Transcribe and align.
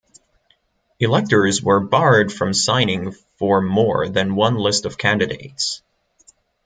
Electors 0.99 1.61
were 1.61 1.79
barred 1.79 2.33
from 2.33 2.55
signing 2.55 3.11
for 3.37 3.61
more 3.61 4.09
than 4.09 4.33
one 4.35 4.55
list 4.55 4.87
of 4.87 4.97
candidates. 4.97 5.83